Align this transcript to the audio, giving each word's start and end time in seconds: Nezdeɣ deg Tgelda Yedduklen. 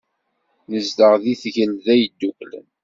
Nezdeɣ 0.71 1.13
deg 1.23 1.37
Tgelda 1.41 1.95
Yedduklen. 1.97 2.67